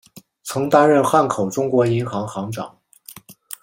[0.41, 2.75] 曾担任汉口中国银行行长。